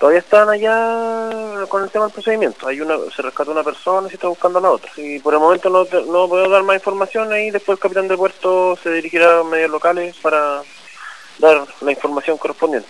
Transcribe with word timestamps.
Todavía 0.00 0.20
están 0.20 0.48
allá 0.48 1.66
con 1.68 1.82
el 1.82 1.90
tema 1.90 2.06
del 2.06 2.14
procedimiento. 2.14 2.66
Hay 2.66 2.80
una, 2.80 2.96
se 3.14 3.20
rescató 3.20 3.50
una 3.50 3.62
persona 3.62 4.06
y 4.06 4.10
se 4.10 4.16
está 4.16 4.28
buscando 4.28 4.58
a 4.58 4.62
la 4.62 4.70
otra. 4.70 4.90
Y 4.96 5.18
por 5.18 5.34
el 5.34 5.40
momento 5.40 5.68
no, 5.68 5.84
no 6.10 6.26
puedo 6.26 6.48
dar 6.48 6.62
más 6.62 6.76
información 6.76 7.30
ahí. 7.30 7.50
Después 7.50 7.76
el 7.76 7.82
capitán 7.82 8.08
de 8.08 8.16
puerto 8.16 8.78
se 8.82 8.90
dirigirá 8.92 9.40
a 9.40 9.44
medios 9.44 9.70
locales 9.70 10.16
para 10.22 10.62
dar 11.38 11.66
la 11.82 11.92
información 11.92 12.38
correspondiente. 12.38 12.88